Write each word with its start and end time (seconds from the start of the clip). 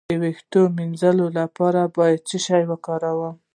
د 0.09 0.11
ویښتو 0.23 0.61
د 0.69 0.73
مینځلو 0.77 1.25
لپاره 1.39 1.81
باید 1.97 2.19
څه 2.29 2.37
شی 2.45 2.63
وکاروم؟ 2.67 3.33